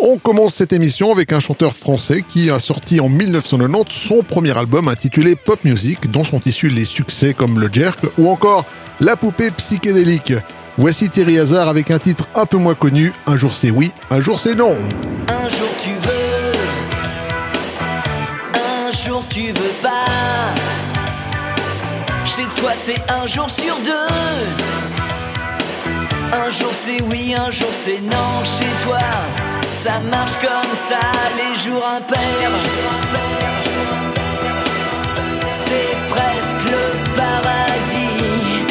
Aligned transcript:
On 0.00 0.18
commence 0.18 0.54
cette 0.54 0.72
émission 0.72 1.12
avec 1.12 1.32
un 1.32 1.40
chanteur 1.40 1.72
français 1.72 2.22
qui 2.28 2.50
a 2.50 2.58
sorti 2.58 3.00
en 3.00 3.08
1990 3.08 3.94
son 3.94 4.22
premier 4.22 4.56
album 4.56 4.88
intitulé 4.88 5.36
Pop 5.36 5.64
Music, 5.64 6.10
dont 6.10 6.24
sont 6.24 6.40
issus 6.44 6.68
les 6.68 6.84
succès 6.84 7.32
comme 7.32 7.60
Le 7.60 7.68
Jerk 7.72 8.00
ou 8.18 8.28
encore 8.28 8.64
La 9.00 9.16
poupée 9.16 9.50
psychédélique. 9.50 10.32
Voici 10.76 11.08
Thierry 11.08 11.38
Hazard 11.38 11.68
avec 11.68 11.90
un 11.90 11.98
titre 11.98 12.28
un 12.34 12.46
peu 12.46 12.56
moins 12.56 12.74
connu, 12.74 13.12
Un 13.26 13.36
jour 13.36 13.54
c'est 13.54 13.70
oui, 13.70 13.92
un 14.10 14.20
jour 14.20 14.40
c'est 14.40 14.56
non. 14.56 14.72
Un 15.28 15.48
jour 15.48 15.68
tu 15.82 15.90
veux, 15.90 16.52
un 18.56 18.90
jour 18.92 19.24
tu 19.30 19.46
veux 19.46 19.74
pas. 19.80 20.04
Chez 22.26 22.46
toi 22.56 22.72
c'est 22.76 23.00
un 23.10 23.26
jour 23.28 23.48
sur 23.48 23.76
deux. 23.84 24.14
Un 26.32 26.50
jour 26.50 26.72
c'est 26.72 27.00
oui, 27.04 27.34
un 27.38 27.50
jour 27.52 27.70
c'est 27.72 28.00
non. 28.00 28.44
Chez 28.44 28.84
toi, 28.84 28.98
ça 29.74 29.98
marche 30.10 30.36
comme 30.40 30.74
ça, 30.88 31.00
les 31.36 31.54
jours 31.60 31.84
impairs. 31.96 32.56
C'est 35.50 35.96
presque 36.14 36.64
le 36.74 37.16
paradis. 37.16 38.64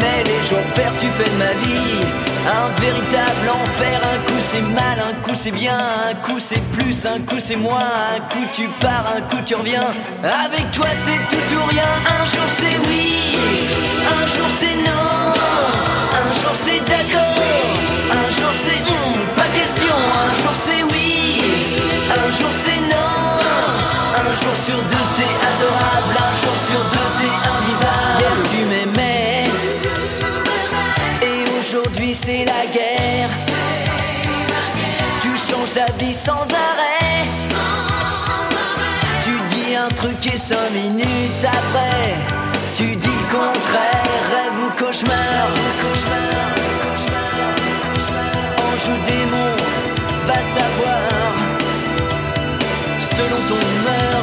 Mais 0.00 0.22
les 0.24 0.48
jours 0.48 0.66
pairs, 0.74 0.92
tu 0.98 1.06
fais 1.06 1.28
de 1.28 1.36
ma 1.36 1.52
vie 1.64 2.06
un 2.46 2.80
véritable 2.80 3.46
enfer. 3.62 4.00
Un 4.14 4.18
coup 4.24 4.40
c'est 4.40 4.62
mal, 4.62 4.98
un 5.10 5.14
coup 5.22 5.34
c'est 5.34 5.50
bien, 5.50 5.78
un 6.10 6.14
coup 6.14 6.38
c'est 6.38 6.62
plus, 6.72 7.06
un 7.06 7.20
coup 7.20 7.40
c'est 7.40 7.56
moins. 7.56 7.90
Un 8.16 8.20
coup 8.32 8.46
tu 8.52 8.68
pars, 8.80 9.06
un 9.16 9.20
coup 9.22 9.42
tu 9.44 9.54
reviens. 9.54 9.92
Avec 10.22 10.70
toi 10.70 10.86
c'est 11.04 11.20
tout 11.28 11.56
ou 11.56 11.66
rien. 11.68 11.90
Un 12.06 12.24
jour 12.24 12.48
c'est 12.58 12.76
oui, 12.86 13.22
un 14.06 14.26
jour 14.26 14.48
c'est 14.58 14.76
non. 14.88 15.34
Un 16.22 16.32
jour 16.40 16.54
c'est 16.64 16.80
d'accord, 16.88 17.66
un 18.12 18.30
jour 18.30 18.52
c'est 18.64 18.90
question. 18.90 19.29
Un 20.00 20.34
jour 20.34 20.54
c'est 20.54 20.82
oui, 20.82 21.42
un 22.10 22.30
jour 22.38 22.52
c'est 22.64 22.80
non. 22.80 23.12
Un 24.16 24.34
jour 24.34 24.56
sur 24.66 24.76
deux 24.76 25.06
t'es 25.16 25.32
adorable, 25.52 26.14
un 26.18 26.34
jour 26.40 26.56
sur 26.68 26.82
deux 26.94 27.10
t'es 27.20 27.34
invivable. 27.54 28.18
Hier 28.18 28.36
tu 28.50 28.60
m'aimais, 28.70 29.42
et 31.22 31.38
aujourd'hui 31.58 32.12
c'est 32.14 32.44
la 32.44 32.62
guerre. 32.72 33.30
Tu 35.22 35.30
changes 35.36 35.72
d'avis 35.74 36.14
sans 36.14 36.42
arrêt. 36.42 37.28
Tu 39.22 39.32
dis 39.54 39.76
un 39.76 39.88
truc 39.88 40.26
et 40.32 40.36
cinq 40.36 40.70
minutes 40.72 41.44
après, 41.44 42.16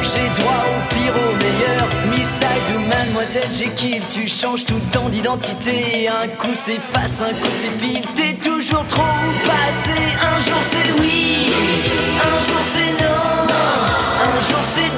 J'ai 0.02 0.28
droit 0.40 0.64
au 0.68 0.94
pire, 0.94 1.14
au 1.14 1.32
meilleur. 1.36 1.88
Miss 2.10 2.40
ou 2.74 2.80
Mademoiselle 2.80 3.48
Jekyll, 3.52 4.02
tu 4.10 4.26
changes 4.26 4.64
tout 4.64 4.74
le 4.74 4.90
temps 4.90 5.08
d'identité. 5.08 6.08
Un 6.08 6.28
coup 6.28 6.54
c'est 6.56 6.80
face, 6.80 7.20
un 7.22 7.28
coup 7.28 7.52
c'est 7.52 7.78
pile. 7.78 8.04
T'es 8.16 8.34
toujours 8.34 8.86
trop 8.86 9.02
passé. 9.44 9.98
Un 10.20 10.40
jour 10.40 10.62
c'est 10.70 10.90
oui, 11.00 11.52
un 12.20 12.38
jour 12.46 12.62
c'est 12.72 12.92
non. 13.02 13.48
Un 14.24 14.40
jour 14.48 14.62
c'est 14.74 14.97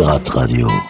Pirate 0.00 0.30
Radio. 0.34 0.89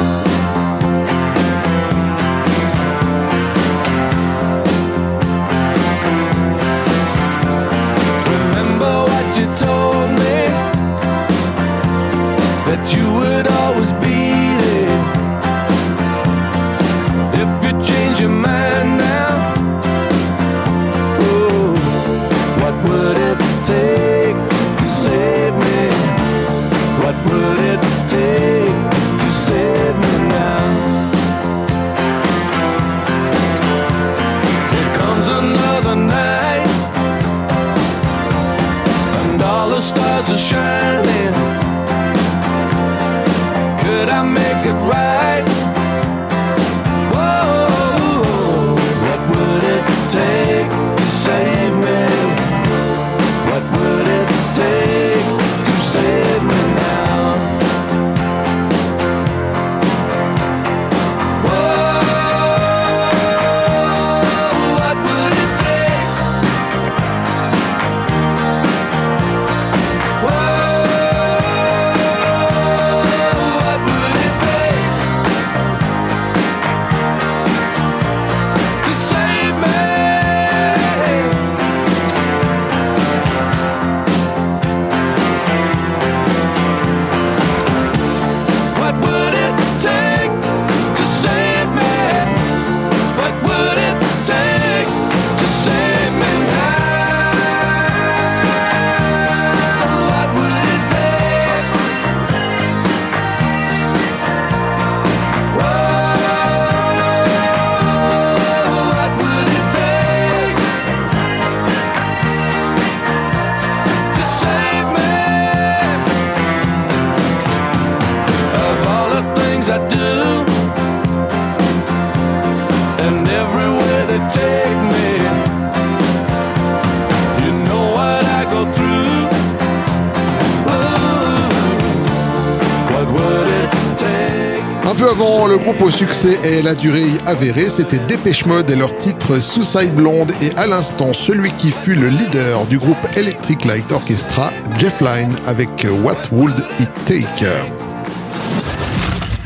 Le 135.47 135.57
groupe 135.57 135.81
au 135.81 135.89
succès 135.89 136.39
et 136.45 136.61
la 136.61 136.75
durée 136.75 137.09
avérée, 137.25 137.67
c'était 137.67 137.99
Dépêche 137.99 138.45
Mode 138.45 138.69
et 138.69 138.75
leur 138.75 138.95
titre 138.95 139.37
Suicide 139.39 139.93
Blonde 139.93 140.31
et 140.41 140.51
à 140.55 140.65
l'instant 140.65 141.13
celui 141.13 141.51
qui 141.51 141.71
fut 141.71 141.95
le 141.95 142.07
leader 142.07 142.65
du 142.67 142.77
groupe 142.77 142.97
Electric 143.17 143.65
Light 143.65 143.91
Orchestra, 143.91 144.51
Jeff 144.77 145.01
Lynne 145.01 145.35
avec 145.47 145.69
What 146.03 146.31
Would 146.31 146.55
It 146.79 146.89
Take? 147.05 147.45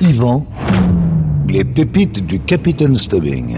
Yvan, 0.02 0.46
les 1.48 1.64
pépites 1.64 2.26
du 2.26 2.40
Capitaine 2.40 2.98
Stubbing. 2.98 3.58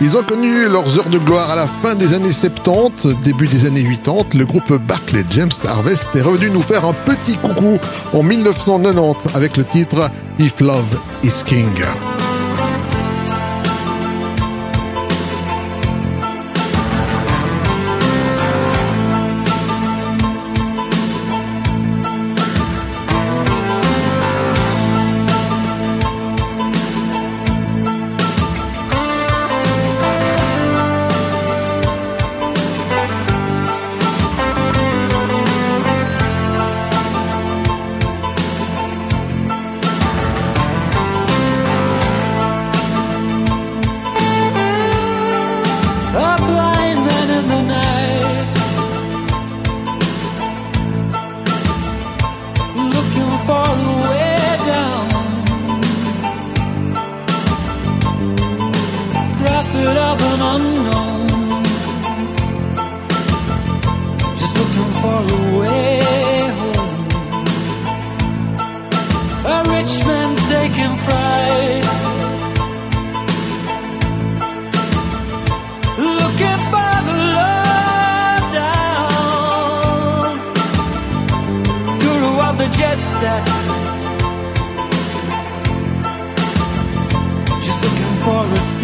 Ils 0.00 0.16
ont 0.16 0.22
connu 0.22 0.68
leurs 0.68 0.98
heures 0.98 1.08
de 1.08 1.18
gloire 1.18 1.50
à 1.50 1.56
la 1.56 1.66
fin 1.66 1.94
des 1.94 2.14
années 2.14 2.32
70, 2.32 3.20
début 3.22 3.46
des 3.46 3.66
années 3.66 3.84
80. 3.84 4.34
Le 4.34 4.44
groupe 4.44 4.72
Barclay 4.72 5.24
James 5.30 5.50
Harvest 5.66 6.14
est 6.14 6.22
revenu 6.22 6.50
nous 6.50 6.62
faire 6.62 6.84
un 6.84 6.92
petit 6.92 7.36
coucou 7.36 7.78
en 8.12 8.22
1990 8.22 9.34
avec 9.34 9.56
le 9.56 9.64
titre 9.64 10.10
If 10.38 10.60
Love 10.60 10.98
is 11.22 11.42
King. 11.46 11.68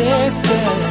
safe. 0.01 0.90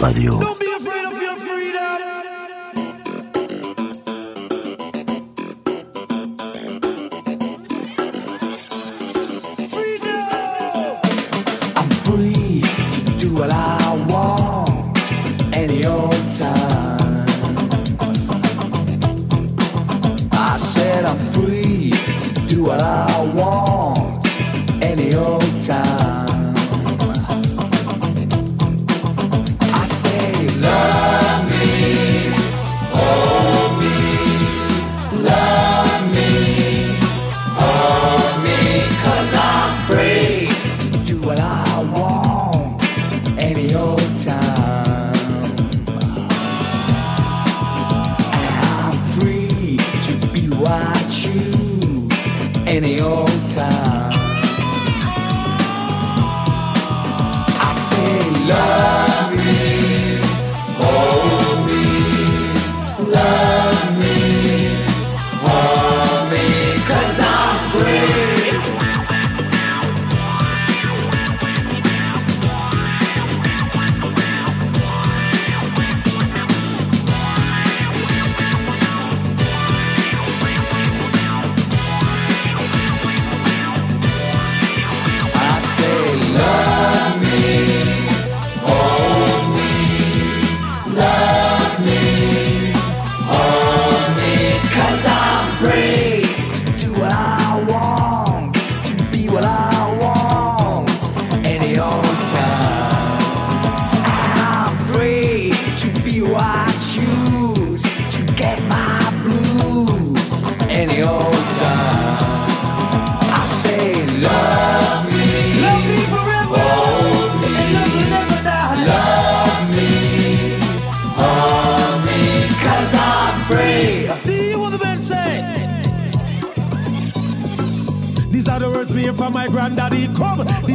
Radio. 0.00 0.57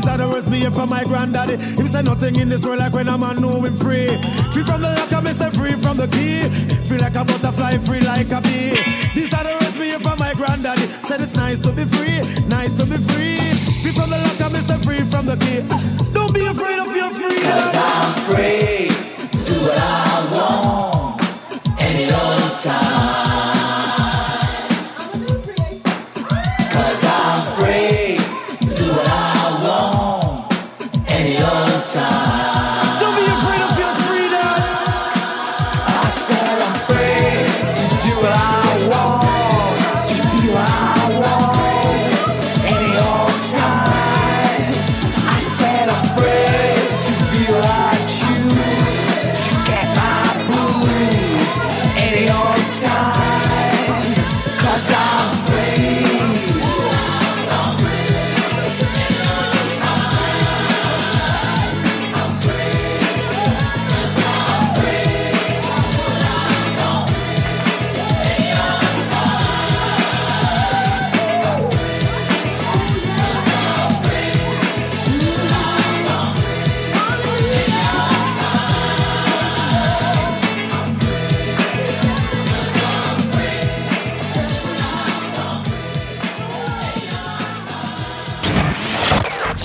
These 0.04 0.12
are 0.12 0.18
the 0.18 0.28
words 0.28 0.50
me 0.50 0.60
hear 0.60 0.72
from 0.72 0.90
my 0.90 1.02
granddaddy. 1.06 1.56
He 1.56 1.88
said 1.88 2.04
nothing 2.04 2.36
in 2.36 2.50
this 2.50 2.66
world 2.66 2.80
like 2.80 2.92
when 2.92 3.08
a 3.08 3.18
man 3.18 3.40
know 3.40 3.62
him 3.62 3.78
free. 3.78 4.08
Free 4.52 4.64
from 4.64 4.82
the 4.82 4.92
lock, 4.92 5.14
I'm 5.14 5.26
say 5.28 5.50
free 5.52 5.80
from 5.80 5.96
the 5.96 6.08
key. 6.12 6.44
Free 6.90 6.98
like 6.98 7.16
a 7.16 7.24
butterfly, 7.24 7.78
free 7.88 8.02
like 8.02 8.30
a 8.32 8.42
bee. 8.42 8.76
These 9.16 9.34
are 9.34 9.46
the 9.48 9.54
words 9.54 9.80
me 9.80 9.96
hear 9.96 10.00
from 10.00 10.20
my 10.20 10.34
granddaddy. 10.34 10.82
Said 11.08 11.22
it's 11.22 11.36
nice 11.36 11.62
to 11.62 11.72
be 11.72 11.86
free, 11.86 12.20
nice 12.50 12.74
to 12.74 12.84
be 12.84 13.00
free. 13.16 13.40
Free 13.80 13.96
from 13.96 14.10
the 14.10 14.20
lock, 14.20 14.42
I'm 14.44 14.54
say 14.56 14.78
free 14.84 15.08
from 15.08 15.26
the 15.26 15.38
key. 15.40 15.64
Don't 16.12 16.34
be 16.34 16.44
afraid 16.52 16.80
of 16.80 16.94
your 16.94 17.10
freedom. 17.12 17.48
Cause 17.48 17.76
I'm 17.76 18.14
free 18.28 18.92
do 19.48 19.62
what 19.62 19.78
I 19.80 20.28
want 20.36 21.80
any 21.80 22.12
old 22.12 22.60
time. 22.60 23.63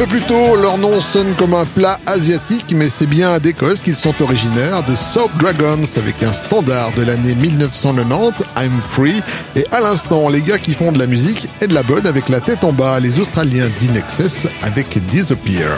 peu 0.00 0.06
plus 0.06 0.22
tôt, 0.22 0.56
leur 0.56 0.78
nom 0.78 0.98
sonne 0.98 1.34
comme 1.34 1.52
un 1.52 1.66
plat 1.66 2.00
asiatique, 2.06 2.72
mais 2.74 2.88
c'est 2.88 3.06
bien 3.06 3.34
à 3.34 3.38
d'Écosse 3.38 3.82
qu'ils 3.82 3.94
sont 3.94 4.14
originaires, 4.22 4.82
de 4.82 4.94
Soap 4.94 5.30
Dragons, 5.36 5.84
avec 5.98 6.22
un 6.22 6.32
standard 6.32 6.90
de 6.92 7.02
l'année 7.02 7.34
1990, 7.34 8.42
I'm 8.56 8.80
Free, 8.80 9.20
et 9.56 9.66
à 9.70 9.82
l'instant, 9.82 10.30
les 10.30 10.40
gars 10.40 10.56
qui 10.56 10.72
font 10.72 10.90
de 10.90 10.98
la 10.98 11.06
musique 11.06 11.50
et 11.60 11.66
de 11.66 11.74
la 11.74 11.82
bonne 11.82 12.06
avec 12.06 12.30
la 12.30 12.40
tête 12.40 12.64
en 12.64 12.72
bas, 12.72 12.98
les 12.98 13.18
Australiens 13.18 13.68
d'Inexcess 13.78 14.46
avec 14.62 15.04
Disappear. 15.08 15.76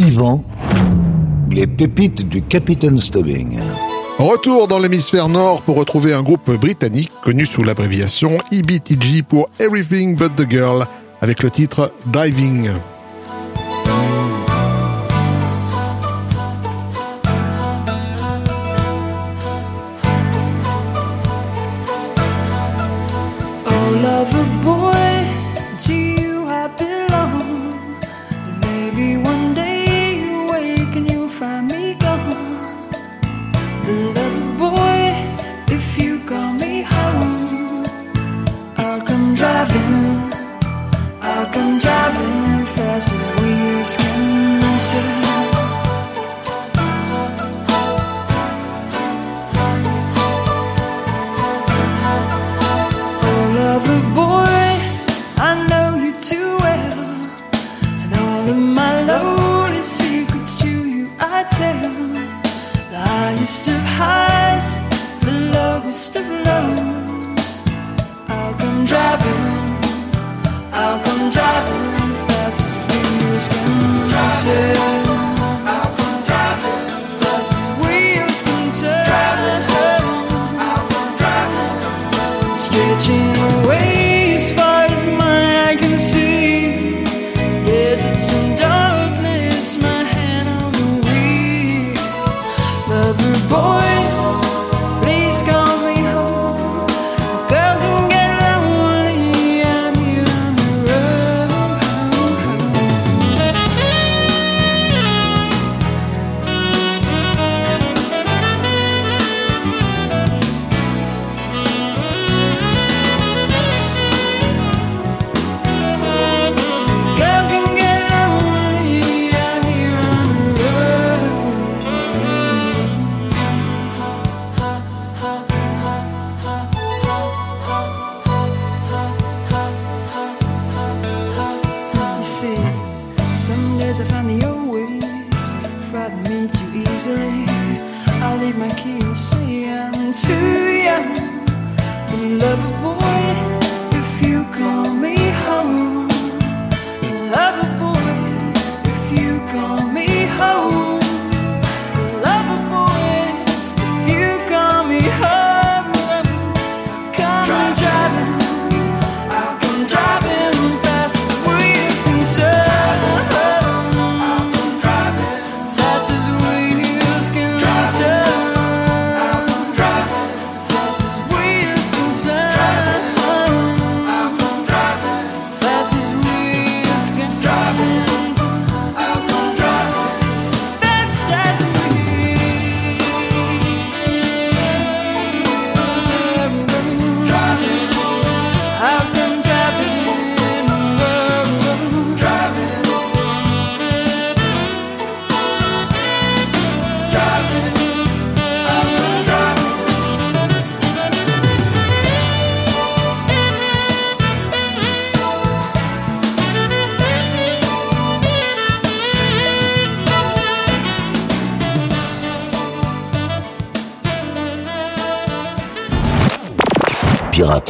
Yvan, 0.00 0.42
les 1.52 1.68
pépites 1.68 2.28
du 2.28 2.42
Capitaine 2.42 2.98
Stubbing. 2.98 3.60
Retour 4.18 4.66
dans 4.66 4.80
l'hémisphère 4.80 5.28
nord 5.28 5.62
pour 5.62 5.76
retrouver 5.76 6.12
un 6.12 6.24
groupe 6.24 6.50
britannique 6.50 7.12
connu 7.22 7.46
sous 7.46 7.62
l'abréviation 7.62 8.38
EBTG 8.50 9.22
pour 9.22 9.48
Everything 9.60 10.16
But 10.16 10.34
The 10.34 10.50
Girl 10.50 10.86
avec 11.20 11.42
le 11.42 11.50
titre 11.50 11.92
Diving. 12.06 12.70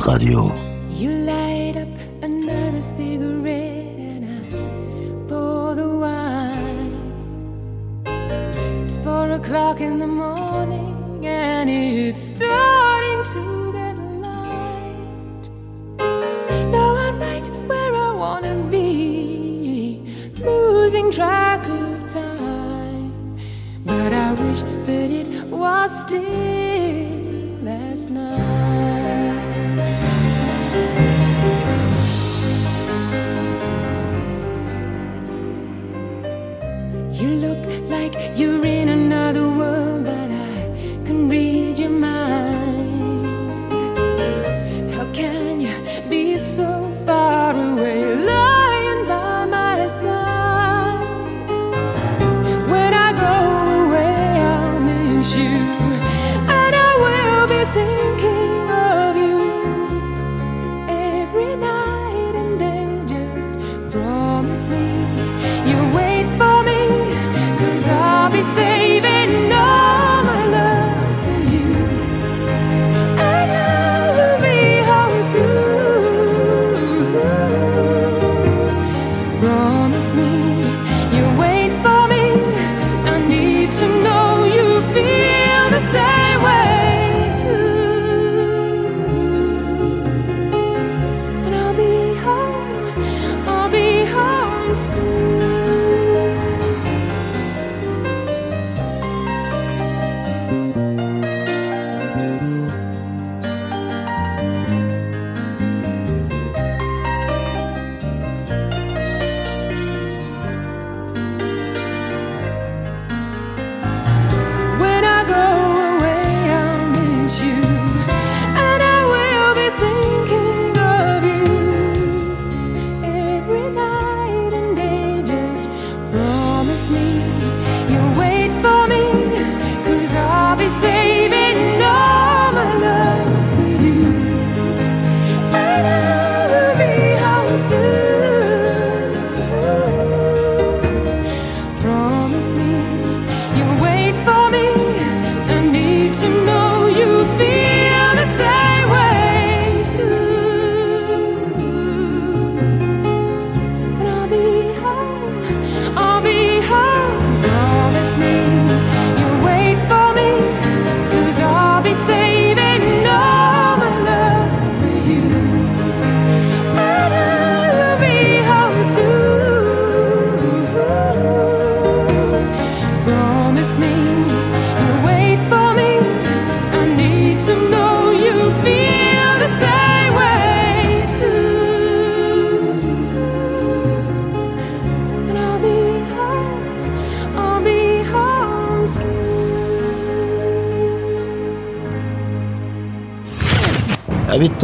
Radio. 0.06 0.65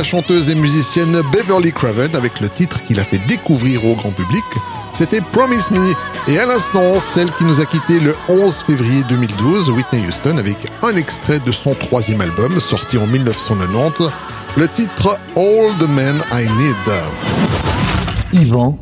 La 0.00 0.04
chanteuse 0.04 0.48
et 0.48 0.54
musicienne 0.54 1.20
Beverly 1.30 1.72
Craven 1.74 2.16
avec 2.16 2.40
le 2.40 2.48
titre 2.48 2.82
qu'il 2.86 2.98
a 3.00 3.04
fait 3.04 3.20
découvrir 3.26 3.84
au 3.84 3.94
grand 3.94 4.12
public, 4.12 4.44
c'était 4.94 5.20
Promise 5.20 5.70
Me. 5.70 5.92
Et 6.26 6.38
à 6.38 6.46
l'instant, 6.46 6.98
celle 7.00 7.30
qui 7.32 7.44
nous 7.44 7.60
a 7.60 7.66
quitté 7.66 8.00
le 8.00 8.16
11 8.30 8.62
février 8.62 9.02
2012, 9.10 9.68
Whitney 9.68 10.02
Houston, 10.08 10.38
avec 10.38 10.56
un 10.82 10.96
extrait 10.96 11.38
de 11.40 11.52
son 11.52 11.74
troisième 11.74 12.22
album 12.22 12.58
sorti 12.60 12.96
en 12.96 13.06
1990, 13.06 14.08
le 14.56 14.68
titre 14.68 15.18
All 15.36 15.76
the 15.78 15.88
Men 15.90 16.22
I 16.32 16.44
Need. 16.56 18.42
Yvan, 18.42 18.78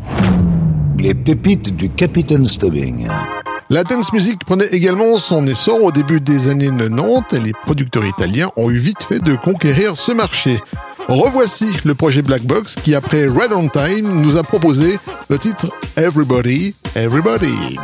les 0.99 1.15
pépites 1.15 1.75
du 1.75 1.91
capitaine 1.91 2.47
Stubbing. 2.47 3.09
La 3.71 3.83
dance 3.85 4.15
music 4.15 4.45
prenait 4.47 4.69
également 4.69 5.17
son 5.17 5.47
essor 5.47 5.83
au 5.83 5.91
début 5.91 6.21
des 6.21 6.49
années 6.49 6.71
90 6.71 7.37
et 7.37 7.41
les 7.41 7.53
producteurs 7.53 8.07
italiens 8.07 8.51
ont 8.57 8.71
eu 8.71 8.79
vite 8.79 9.03
fait 9.03 9.19
de 9.19 9.35
conquérir 9.35 9.97
ce 9.97 10.13
marché. 10.13 10.61
Revoici 11.09 11.64
le 11.85 11.94
projet 11.94 12.21
Black 12.21 12.42
Box 12.42 12.75
qui, 12.75 12.94
après 12.94 13.27
Red 13.27 13.53
on 13.53 13.66
Time, 13.68 14.21
nous 14.21 14.37
a 14.37 14.42
proposé 14.42 14.99
le 15.31 15.38
titre 15.38 15.66
Everybody, 15.97 16.75
Everybody. 16.94 17.79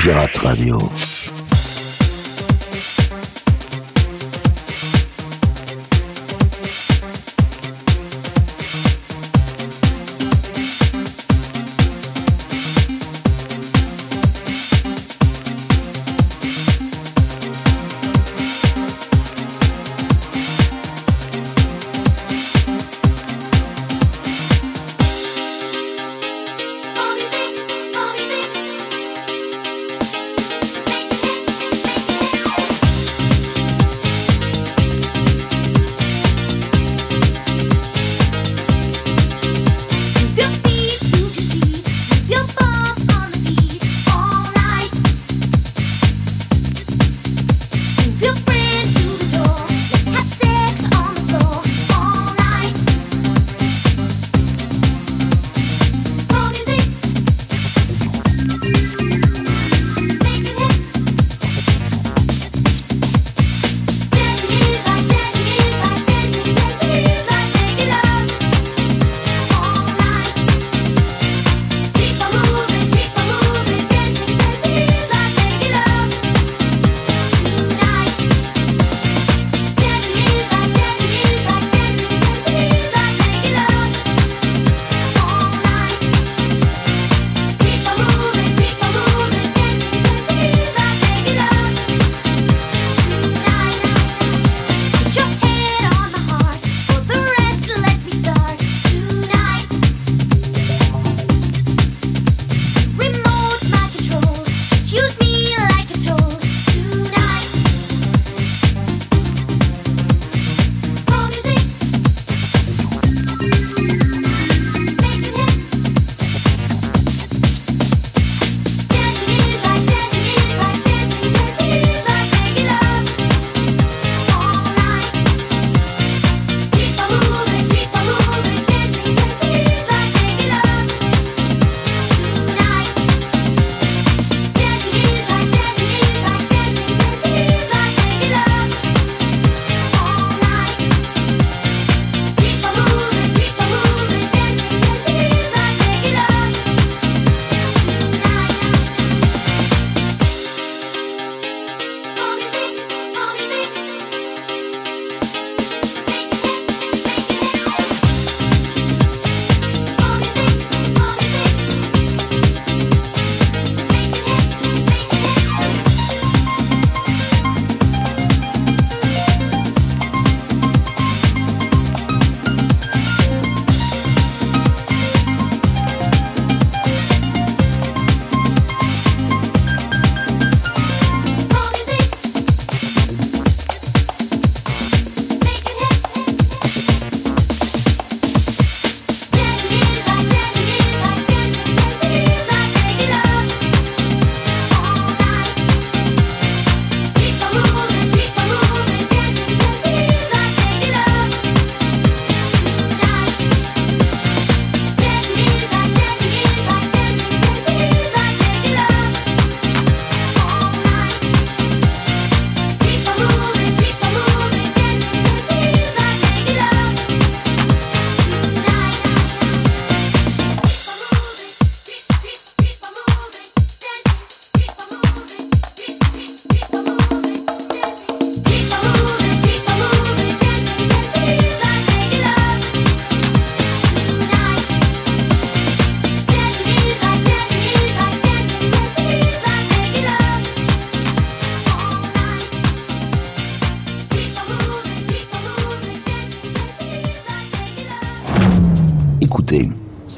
Pirate 0.00 0.38
Radio. 0.38 1.19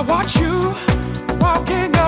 I 0.00 0.02
watch 0.02 0.36
you 0.36 1.36
walking. 1.40 1.99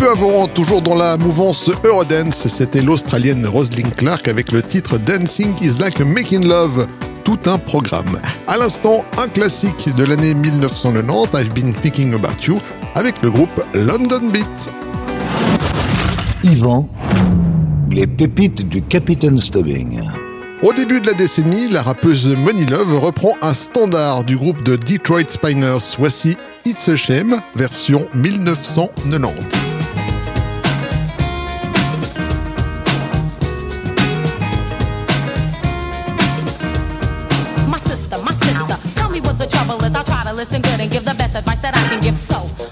Peu 0.00 0.10
avant, 0.10 0.46
toujours 0.46 0.80
dans 0.80 0.94
la 0.94 1.18
mouvance 1.18 1.68
Eurodance, 1.84 2.48
c'était 2.48 2.80
l'Australienne 2.80 3.46
Rosalind 3.46 3.94
Clark 3.94 4.28
avec 4.28 4.50
le 4.50 4.62
titre 4.62 4.96
Dancing 4.96 5.52
is 5.60 5.78
like 5.78 6.00
making 6.00 6.46
love. 6.46 6.86
Tout 7.22 7.38
un 7.44 7.58
programme. 7.58 8.18
À 8.48 8.56
l'instant, 8.56 9.04
un 9.18 9.28
classique 9.28 9.94
de 9.94 10.04
l'année 10.04 10.32
1990, 10.32 11.34
I've 11.34 11.52
been 11.52 11.74
thinking 11.74 12.14
about 12.14 12.46
you, 12.46 12.58
avec 12.94 13.20
le 13.20 13.30
groupe 13.30 13.62
London 13.74 14.22
Beat. 14.32 14.70
Yvan, 16.44 16.88
les 17.90 18.06
pépites 18.06 18.66
du 18.66 18.80
Capitaine 18.80 19.38
Stubbing. 19.38 20.00
Au 20.62 20.72
début 20.72 21.00
de 21.00 21.08
la 21.08 21.14
décennie, 21.14 21.68
la 21.68 21.82
rappeuse 21.82 22.26
Money 22.26 22.64
Love 22.64 22.98
reprend 22.98 23.34
un 23.42 23.52
standard 23.52 24.24
du 24.24 24.38
groupe 24.38 24.64
de 24.64 24.76
Detroit 24.76 25.28
Spiners. 25.28 25.96
Voici 25.98 26.38
It's 26.64 26.88
a 26.88 26.96
Shame, 26.96 27.42
version 27.54 28.08
1990. 28.14 29.59
Listen 40.40 40.62
good 40.62 40.80
and 40.80 40.90
give 40.90 41.04
the 41.04 41.12
best 41.14 41.34
advice 41.34 41.60
that 41.60 41.76
I 41.76 41.88
can 41.88 42.00
give. 42.02 42.16
So, 42.16 42.69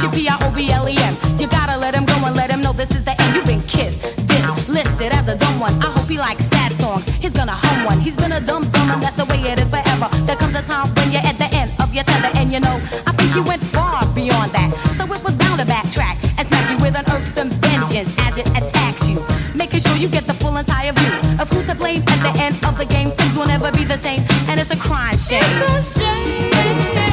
H 0.00 0.04
U 0.04 0.10
P 0.12 0.28
R 0.28 0.38
O 0.40 0.50
B 0.56 0.70
L 0.72 0.88
E 0.88 0.96
M. 0.96 1.14
You 1.38 1.46
gotta 1.46 1.76
let 1.76 1.94
him 1.94 2.06
go 2.06 2.14
and 2.24 2.34
let 2.34 2.50
him 2.50 2.62
know 2.62 2.72
this 2.72 2.90
is 2.90 3.04
the 3.04 3.12
end. 3.20 3.36
You've 3.36 3.44
been 3.44 3.60
kissed, 3.60 4.00
dissed, 4.28 4.68
listed 4.68 5.12
as 5.12 5.28
a 5.28 5.36
dumb 5.36 5.60
one. 5.60 5.74
I 5.82 5.92
hope 5.92 6.08
he 6.08 6.16
likes 6.16 6.42
sad 6.46 6.72
songs. 6.80 7.04
He's 7.20 7.34
gonna 7.34 7.52
hum 7.52 7.84
one. 7.84 8.00
He's 8.00 8.16
been 8.16 8.32
a 8.32 8.40
dumb 8.40 8.64
dumb, 8.70 8.90
and 8.92 9.02
that's 9.02 9.16
the 9.16 9.26
way 9.26 9.40
it 9.52 9.58
is 9.58 9.68
forever. 9.68 10.08
There 10.24 10.36
comes 10.36 10.54
a 10.54 10.62
time 10.62 10.88
when 10.94 11.12
you're 11.12 11.20
at 11.20 11.36
the 11.36 11.52
end 11.52 11.70
of 11.80 11.92
your 11.94 12.04
tether, 12.04 12.30
and 12.34 12.50
you 12.50 12.60
know 12.60 12.80
I 13.06 13.12
think 13.12 13.34
you 13.34 13.42
went 13.42 13.62
far 13.62 14.06
beyond 14.14 14.52
that. 14.52 14.72
So 14.96 15.04
it 15.04 15.22
was 15.22 15.36
bound 15.36 15.60
to 15.60 15.66
backtrack 15.66 16.16
and 16.38 16.48
smack 16.48 16.70
you 16.70 16.78
with 16.80 16.96
an 16.96 17.04
irksome 17.12 17.50
vengeance 17.60 18.08
as 18.24 18.38
it 18.38 18.48
attacks 18.56 19.06
you, 19.06 19.20
making 19.54 19.80
sure 19.80 19.96
you 19.96 20.08
get 20.08 20.26
the 20.26 20.34
full 20.34 20.56
entire 20.56 20.92
view 20.92 21.12
of 21.38 21.50
who's 21.50 21.66
to 21.66 21.74
blame 21.74 22.00
at 22.08 22.20
the 22.24 22.32
end 22.40 22.56
of 22.64 22.78
the 22.78 22.86
game. 22.86 23.10
Things 23.10 23.36
will 23.36 23.48
never 23.52 23.70
be 23.72 23.84
the 23.84 23.98
same, 23.98 24.24
and 24.48 24.58
it's 24.58 24.70
a 24.70 24.76
crying 24.76 25.18
shame. 25.18 25.44
It's 25.44 25.94
a 25.94 26.00
shame. 26.00 27.09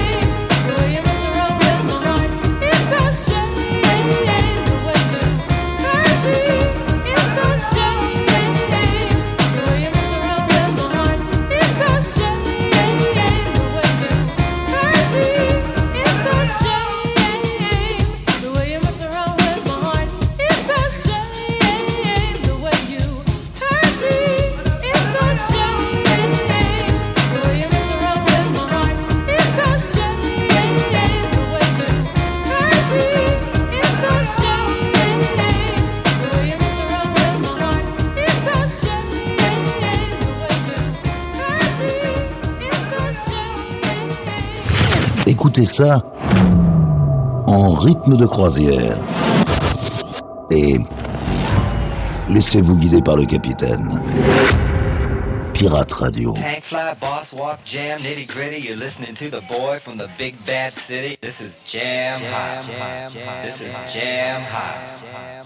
Ça 45.66 46.03
en 47.47 47.74
rythme 47.74 48.18
de 48.18 48.26
croisière. 48.26 48.97
Et 50.51 50.78
laissez-vous 52.30 52.78
guider 52.78 53.01
par 53.01 53.16
le 53.16 53.26
capitaine. 53.26 54.01
Pirate 55.53 55.91
Radio. 55.93 56.34
Tank 56.34 56.62
fly, 56.62 56.93
boss 57.01 57.34
walk, 57.34 57.58
jam, 57.66 57.97
nitty 57.99 58.28
gritty. 58.28 58.60
You're 58.60 58.78
listening 58.78 59.16
to 59.16 59.30
the 59.30 59.41
boy 59.47 59.80
from 59.80 59.97
the 59.97 60.08
big 60.18 60.36
bad 60.45 60.72
city. 60.72 61.18
This 61.20 61.41
is 61.41 61.58
jam 61.66 62.20
hot. 62.32 62.64
This 63.43 63.62
is 63.62 63.76
jam 63.91 64.41
hot. 64.43 65.36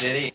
Bad 0.00 0.08
city. 0.08 0.29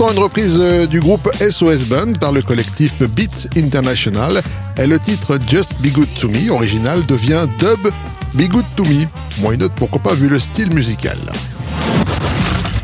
L'instant, 0.00 0.16
une 0.16 0.24
reprise 0.24 0.56
euh, 0.58 0.86
du 0.86 0.98
groupe 0.98 1.28
SOS 1.40 1.84
Band 1.84 2.14
par 2.18 2.32
le 2.32 2.40
collectif 2.42 3.02
Beats 3.02 3.48
International. 3.56 4.42
Et 4.78 4.86
le 4.86 4.98
titre 4.98 5.38
Just 5.46 5.74
Be 5.80 5.92
Good 5.92 6.08
to 6.18 6.28
Me, 6.28 6.50
original, 6.50 7.04
devient 7.04 7.46
Dub 7.58 7.90
Be 8.34 8.48
Good 8.48 8.64
to 8.76 8.84
Me. 8.84 9.04
Moins 9.40 9.52
une 9.52 9.60
note, 9.60 9.72
pourquoi 9.76 10.00
pas, 10.00 10.14
vu 10.14 10.28
le 10.28 10.38
style 10.38 10.72
musical. 10.72 11.18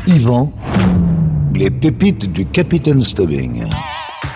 Yvan, 0.05 0.53
les 1.55 1.71
pépites 1.71 2.31
du 2.31 2.45
Capitaine 2.45 3.03
Stubbing. 3.03 3.63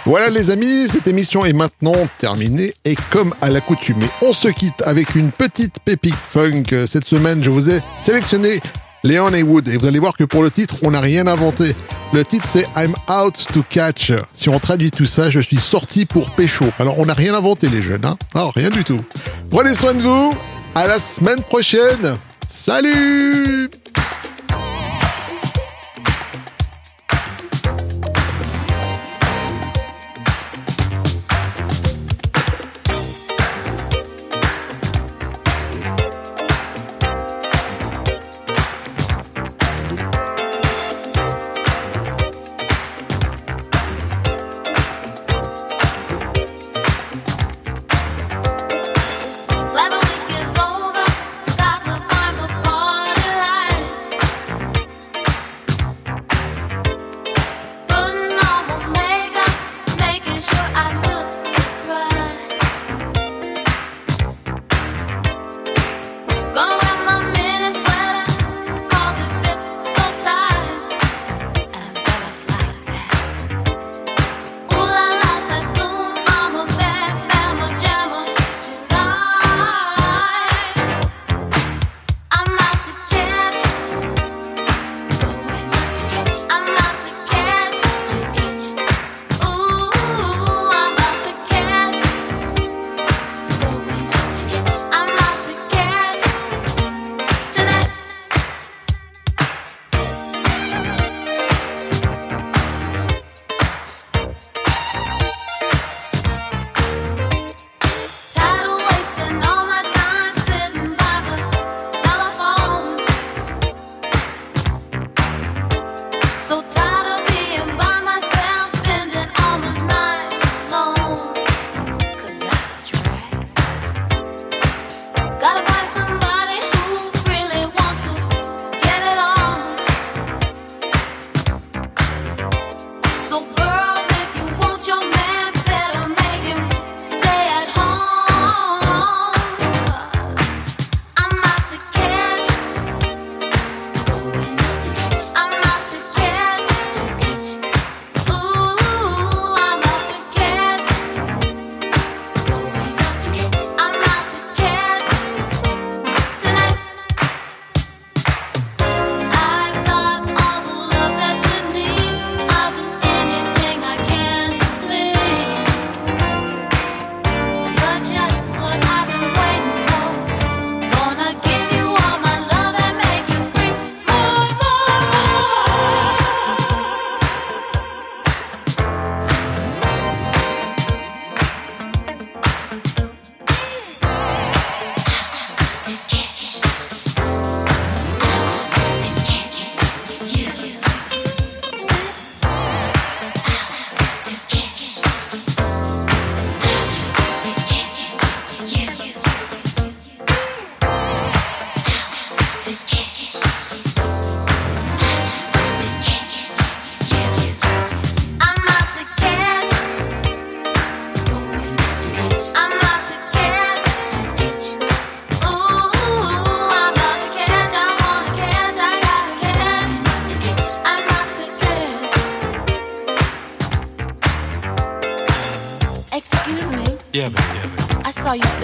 Voilà 0.06 0.30
les 0.30 0.50
amis, 0.50 0.88
cette 0.88 1.08
émission 1.08 1.46
est 1.46 1.54
maintenant 1.54 2.08
terminée 2.18 2.74
et 2.86 2.96
comme 3.12 3.36
à 3.42 3.52
l'accoutumée, 3.52 4.10
on 4.24 4.34
se 4.34 4.48
quitte 4.48 4.82
avec 4.84 5.14
une 5.14 5.30
petite 5.30 5.78
pépite 5.86 6.16
funk. 6.16 6.64
Cette 6.88 7.06
semaine, 7.06 7.44
je 7.44 7.52
vous 7.52 7.70
ai 7.70 7.82
sélectionné 8.02 8.60
Leon 9.04 9.34
Haywood 9.34 9.68
et 9.68 9.78
vous 9.78 9.86
allez 9.88 10.00
voir 10.00 10.14
que 10.14 10.24
pour 10.24 10.44
le 10.44 10.52
titre, 10.52 10.76
on 10.84 10.92
n'a 10.92 11.02
rien 11.02 11.28
inventé. 11.28 11.76
Le 12.14 12.24
titre 12.24 12.46
c'est 12.48 12.68
I'm 12.76 12.94
Out 13.10 13.48
to 13.54 13.64
Catch. 13.70 14.12
Si 14.36 14.50
on 14.50 14.60
traduit 14.60 14.92
tout 14.92 15.06
ça, 15.06 15.30
je 15.30 15.40
suis 15.40 15.58
sorti 15.58 16.06
pour 16.06 16.30
pécho. 16.32 16.66
Alors 16.80 17.00
on 17.00 17.06
n'a 17.06 17.14
rien 17.14 17.34
inventé 17.34 17.70
les 17.70 17.82
jeunes, 17.82 18.06
hein 18.06 18.18
Non, 18.36 18.52
rien 18.56 18.70
du 18.70 18.84
tout. 18.84 19.04
Prenez 19.50 19.74
soin 19.74 19.94
de 19.94 20.02
vous, 20.02 20.34
à 20.76 20.88
la 20.88 21.00
semaine 21.00 21.42
prochaine. 21.42 22.18
Salut 22.48 23.70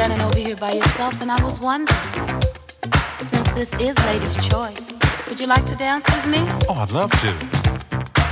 standing 0.08 0.26
over 0.26 0.39
here 0.39 0.55
by 0.55 0.72
yourself, 0.72 1.22
and 1.22 1.30
I 1.30 1.43
was 1.43 1.60
wondering, 1.60 2.41
since 3.20 3.49
this 3.49 3.74
is 3.74 3.93
Lady's 4.05 4.36
choice, 4.47 4.95
would 5.28 5.38
you 5.38 5.47
like 5.47 5.66
to 5.66 5.76
dance 5.76 6.05
with 6.05 6.28
me? 6.28 6.39
Oh, 6.70 6.76
I'd 6.76 6.91
love 6.91 7.12
to. 7.24 7.34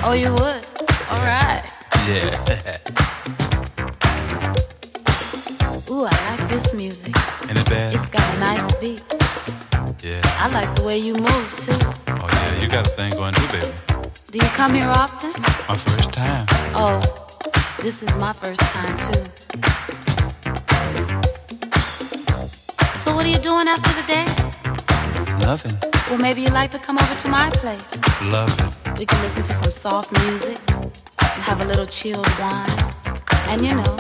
Oh, 0.02 0.14
you 0.14 0.32
would? 0.32 0.64
All 1.12 1.24
right. 1.34 1.64
Yeah. 2.08 2.40
Ooh, 5.90 6.06
I 6.06 6.16
like 6.30 6.50
this 6.50 6.74
music. 6.74 7.14
Ain't 7.50 7.60
it 7.60 7.70
bad? 7.70 7.94
It's 7.94 8.08
got 8.08 8.24
a 8.36 8.40
nice 8.40 8.72
beat. 8.78 9.04
Yeah. 10.02 10.22
I 10.40 10.48
like 10.54 10.74
the 10.76 10.84
way 10.84 10.98
you 10.98 11.16
move 11.16 11.54
too. 11.56 11.78
Oh, 12.08 12.28
yeah, 12.32 12.62
you 12.62 12.70
got 12.70 12.88
a 12.88 12.92
thing 12.92 13.12
going 13.16 13.34
too, 13.34 13.48
baby. 13.52 13.74
Do 14.32 14.40
you 14.40 14.52
come 14.54 14.74
here 14.74 14.88
often? 14.88 15.32
My 15.68 15.76
first 15.76 16.14
time. 16.14 16.46
Oh, 16.74 17.02
this 17.82 18.02
is 18.02 18.16
my 18.16 18.32
first 18.32 18.62
time 18.62 18.98
too. 19.12 20.05
So 23.06 23.16
what 23.16 23.28
are 23.28 23.30
you 23.30 23.38
doing 23.38 23.68
after 23.68 23.92
the 24.02 24.08
dance? 24.08 24.36
Nothing. 25.46 25.78
Well, 26.10 26.18
maybe 26.18 26.42
you'd 26.42 26.54
like 26.54 26.72
to 26.72 26.80
come 26.80 26.98
over 26.98 27.14
to 27.14 27.28
my 27.28 27.52
place. 27.52 27.88
Love 28.24 28.50
it. 28.60 28.98
We 28.98 29.06
can 29.06 29.22
listen 29.22 29.44
to 29.44 29.54
some 29.54 29.72
soft 29.72 30.12
music, 30.26 30.58
have 31.20 31.62
a 31.62 31.66
little 31.66 31.86
chilled 31.86 32.28
wine, 32.40 32.68
and 33.50 33.64
you 33.64 33.76
know, 33.76 34.00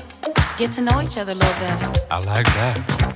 get 0.57 0.71
to 0.71 0.81
know 0.81 1.03
each 1.03 1.19
other 1.19 1.33
a 1.33 1.35
little 1.35 1.59
better. 1.59 1.93
I 2.09 2.17
like 2.17 2.47
that. 2.47 3.14